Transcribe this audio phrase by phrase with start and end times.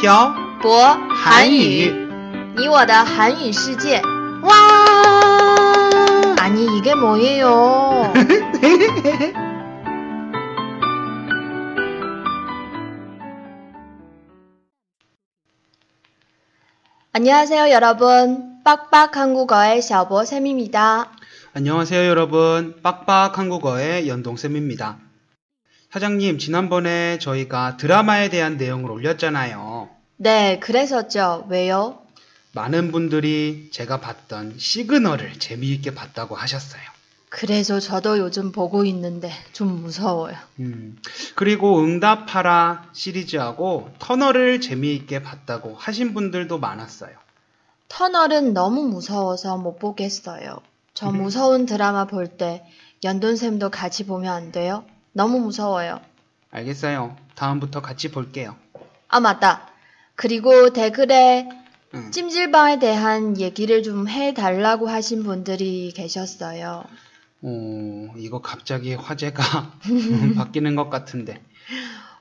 [0.00, 1.90] 漂博韩语，
[2.56, 4.00] 你我的韩语世界。
[4.42, 4.54] 와!
[6.38, 8.12] 아니 이게 뭐예요?
[17.12, 18.54] 안녕하세요 여러분.
[18.64, 21.12] 빡빡 한국어의 샤보쌤입니다.
[21.52, 22.80] 안녕하세요, 여러분.
[22.82, 24.98] 빡빡 한국어의 연동쌤입니다.
[25.91, 29.89] 사장님, 지난번에 저희가 드라마에 대한 내용을 올렸잖아요.
[30.17, 31.47] 네, 그랬었죠.
[31.49, 31.99] 왜요?
[32.51, 36.81] 많은 분들이 제가 봤던 시그널을 재미있게 봤다고 하셨어요.
[37.29, 40.35] 그래서 저도 요즘 보고 있는데 좀 무서워요.
[40.59, 40.97] 음,
[41.35, 47.11] 그리고 응답하라 시리즈하고 터널을 재미있게 봤다고 하신 분들도 많았어요.
[47.87, 50.57] 터널은 너무 무서워서 못 보겠어요.
[50.95, 51.21] 저 음.
[51.21, 52.63] 무서운 드라마 볼 때
[53.03, 54.83] 연돈쌤도 같이 보면 안 돼요?
[55.13, 55.99] 너무 무서워요.
[56.51, 57.15] 알겠어요.
[57.35, 58.55] 다음부터 같이 볼게요.
[59.07, 59.67] 아, 맞다.
[60.15, 61.49] 그리고 댓글에
[61.95, 66.83] 음, 찜질방에 대한 얘기를 좀 해달라고 하신 분들이 계셨어요.
[67.41, 69.43] 어, 이거 갑자기 화제가
[70.35, 71.41] 바뀌는 것 같은데.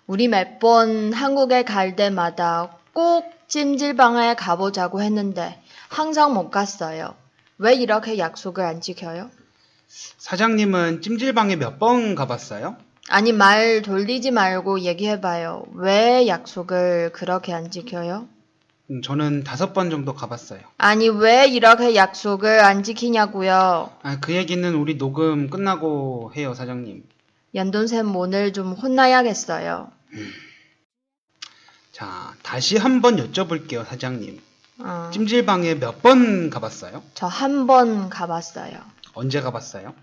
[0.06, 7.14] 우리 몇 번 한국에 갈 때마다 꼭 찜질방에 가보자고 했는데 항상 못 갔어요.
[7.59, 9.31] 왜 이렇게 약속을 안 지켜요?
[9.89, 12.77] 사장님은 찜질방에 몇 번 가봤어요?
[13.08, 15.64] 아니, 말 돌리지 말고 얘기해봐요.
[15.75, 18.28] 왜 약속을 그렇게 안 지켜요?
[18.91, 20.61] 음, 저는 다섯 번 정도 가봤어요.
[20.77, 23.91] 아니, 왜 이렇게 약속을 안 지키냐고요?
[24.03, 27.05] 아, 그 얘기는 우리 녹음 끝나고 해요, 사장님.
[27.55, 29.91] 연돈샘 오늘 좀 혼나야겠어요.
[31.92, 34.41] 자, 다시 한번 여쭤볼게요, 사장님.
[34.81, 37.03] 어, 찜질방에 몇 번 가봤어요?
[37.14, 38.78] 저 한 번 가봤어요.
[39.19, 39.94] 언제 가봤어요?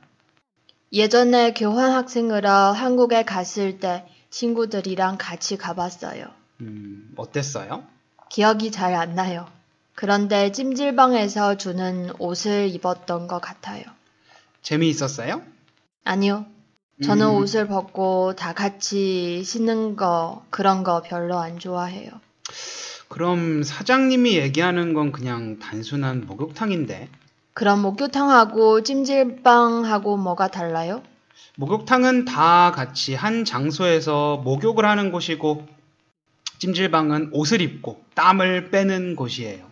[0.92, 6.26] 예전에 교환 학생으로 한국에 갔을 때 친구들이랑 같이 가봤어요.
[6.60, 7.86] 음, 어땠어요?
[8.30, 9.48] 기억이 잘 안 나요.
[9.94, 13.84] 그런데 찜질방에서 주는 옷을 입었던 것 같아요.
[14.62, 15.42] 재미있었어요?
[16.04, 16.46] 아니요.
[17.02, 22.10] 저는 음, 옷을 벗고 다 같이 씻는 거, 그런 거 별로 안 좋아해요.
[23.08, 27.08] 그럼 사장님이 얘기하는 건 그냥 단순한 목욕탕인데.
[27.56, 31.02] 그럼 목욕탕하고 찜질방하고 뭐가 달라요?
[31.56, 35.66] 목욕탕은 다 같이 한 장소에서 목욕을 하는 곳이고,
[36.60, 39.66] 찜질방은 옷을 입고 땀을 빼는 곳이에요.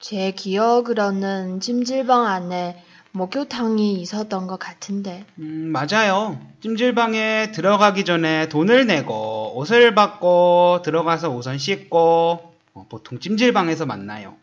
[0.00, 2.82] 제 기억으로는 찜질방 안에
[3.12, 5.26] 목욕탕이 있었던 것 같은데.
[5.38, 6.40] 음, 맞아요.
[6.62, 14.36] 찜질방에 들어가기 전에 돈을 내고 옷을 받고 들어가서 우선 씻고 어, 보통 찜질방에서 만나요.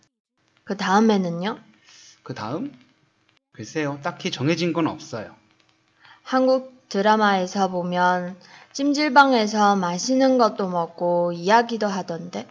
[0.64, 1.71] 그 다음에는요?
[2.24, 2.72] 그 다음?
[3.54, 4.00] 글쎄요.
[4.02, 5.36] 딱히 정해진 건 없어요.
[6.24, 8.38] 한국 드라마에서 보면
[8.74, 12.48] 찜질방에서 맛있는 것도 먹고 이야기도 하던데.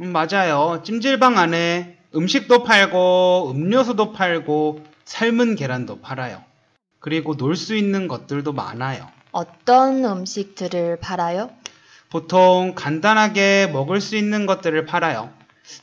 [0.00, 0.82] 음, 맞아요.
[0.84, 6.42] 찜질방 안에 음식도 팔고 음료수도 팔고 삶은 계란도 팔아요.
[6.98, 9.08] 그리고 놀 수 있는 것들도 많아요.
[9.32, 11.50] 어떤 음식들을 팔아요?
[12.10, 15.30] 보통 간단하게 먹을 수 있는 것들을 팔아요.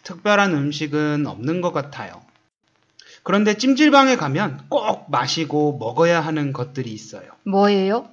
[0.04, 2.22] 특별한 음식은 없는 것 같아요.
[3.28, 7.30] 그런데 찜질방에 가면 꼭 마시고 먹어야 하는 것들이 있어요.
[7.44, 8.08] 뭐예요?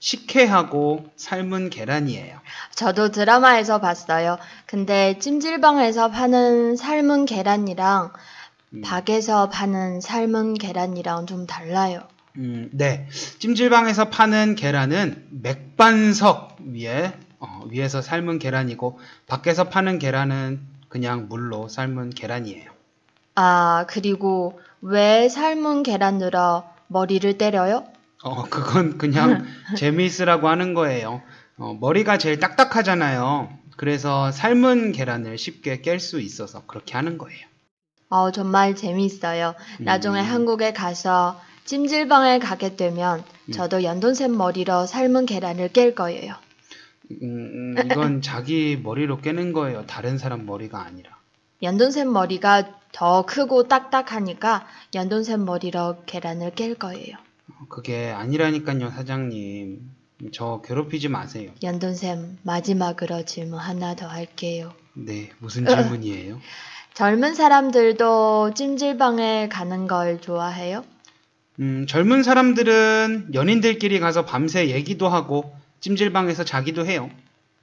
[0.00, 2.40] 식혜하고 삶은 계란이에요.
[2.74, 4.38] 저도 드라마에서 봤어요.
[4.66, 8.12] 근데 찜질방에서 파는 삶은 계란이랑
[8.72, 12.00] 음, 밖에서 파는 삶은 계란이랑 좀 달라요.
[12.34, 13.06] 음, 네.
[13.38, 18.98] 찜질방에서 파는 계란은 맥반석 위에, 어, 위에서 삶은 계란이고,
[19.28, 22.75] 밖에서 파는 계란은 그냥 물로 삶은 계란이에요.
[23.36, 27.84] 아, 그리고 왜 삶은 계란 으로 머리를 때려요?
[28.22, 29.44] 어, 그건 그냥
[29.76, 31.22] 재미있으라고 하는 거예요.
[31.58, 33.48] 어, 머리가 제일 딱딱하잖아요.
[33.76, 37.46] 그래서 삶은 계란을 쉽게 깰 수 있어서 그렇게 하는 거예요.
[38.08, 39.54] 어, 정말 재미있어요.
[39.80, 40.24] 나중에 음.
[40.24, 43.52] 한국에 가서 찜질방에 가게 되면 음.
[43.52, 46.34] 저도 연돈샘 머리로 삶은 계란을 깰 거예요.
[47.22, 49.84] 음, 음, 이건 자기 머리로 깨는 거예요.
[49.86, 51.15] 다른 사람 머리가 아니라.
[51.62, 57.16] 연돈샘 머리가 더 크고 딱딱하니까 연돈샘 머리로 계란을 깰 거예요.
[57.48, 59.90] 어, 그게 아니라니까요, 사장님.
[60.32, 61.50] 저 괴롭히지 마세요.
[61.62, 64.72] 연돈샘 마지막으로 질문 하나 더 할게요.
[64.94, 66.40] 네, 무슨 질문이에요?
[66.94, 70.84] 젊은 사람들도 찜질방에 가는 걸 좋아해요?
[71.60, 77.10] 음, 젊은 사람들은 연인들끼리 가서 밤새 얘기도 하고 찜질방에서 자기도 해요.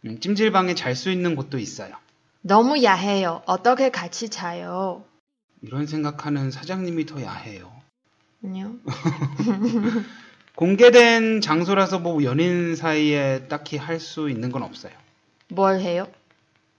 [0.06, 1.96] 음, 찜질방에 잘 수 있는 곳도 있어요.
[2.44, 3.42] 너무 야해요.
[3.46, 5.04] 어떻게 같이 자요?
[5.62, 7.72] 이런 생각하는 사장님이 더 야해요.
[8.44, 8.76] 아니요.
[10.56, 14.92] 공개된 장소라서 뭐 연인 사이에 딱히 할 수 있는 건 없어요.
[15.48, 16.08] 뭘 해요?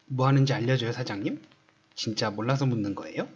[0.06, 1.40] 뭐 하는지 알려줘요, 사장님?
[1.94, 3.26] 진짜 몰라서 묻는 거예요?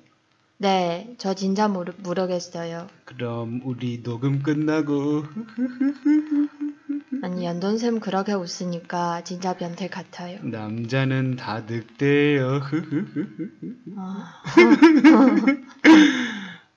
[0.58, 2.88] 네, 저 진짜 모르, 모르겠어요.
[3.04, 5.24] 그럼 우리 녹음 끝나고
[7.22, 10.38] 아니, 연돈쌤 그렇게 웃으니까 진짜 변태 같아요.
[10.42, 12.60] 남자는 다 늑대예요.
[13.96, 14.42] 아,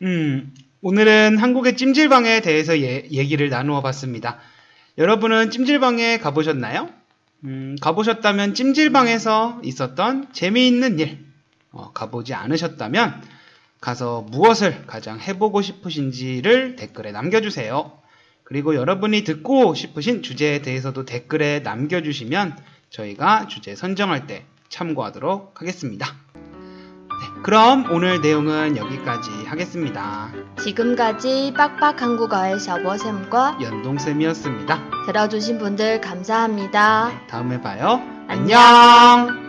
[0.02, 4.40] 음, 오늘은 한국의 찜질방에 대해서 예- 얘기를 나누어 봤습니다.
[4.98, 6.90] 여러분은 찜질방에 가보셨나요?
[7.44, 11.20] 음, 가보셨다면 찜질방에서 있었던 재미있는 일,
[11.72, 13.22] 어, 가보지 않으셨다면
[13.80, 17.92] 가서 무엇을 가장 해보고 싶으신지를 댓글에 남겨주세요.
[18.52, 22.58] 그리고 여러분이 듣고 싶으신 주제에 대해서도 댓글에 남겨주시면
[22.90, 26.06] 저희가 주제 선정할 때 참고하도록 하겠습니다.
[26.36, 30.34] 네, 그럼 오늘 내용은 여기까지 하겠습니다.
[30.62, 35.06] 지금까지 빡빡 한국어의 샤버쌤과 연동쌤이었습니다.
[35.06, 37.28] 들어주신 분들 감사합니다.
[37.30, 38.02] 다음에 봐요.
[38.28, 39.41] 안녕.